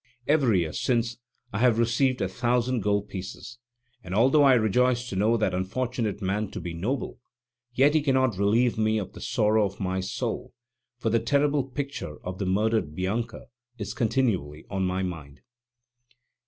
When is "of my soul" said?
9.63-10.55